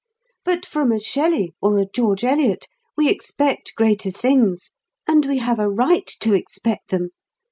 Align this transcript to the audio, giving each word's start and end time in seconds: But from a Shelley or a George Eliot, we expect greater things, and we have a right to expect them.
But 0.43 0.65
from 0.65 0.91
a 0.91 0.99
Shelley 0.99 1.53
or 1.61 1.77
a 1.77 1.85
George 1.85 2.23
Eliot, 2.23 2.67
we 2.97 3.07
expect 3.07 3.75
greater 3.75 4.09
things, 4.09 4.71
and 5.07 5.27
we 5.27 5.37
have 5.37 5.59
a 5.59 5.69
right 5.69 6.07
to 6.21 6.33
expect 6.33 6.89
them. 6.89 7.09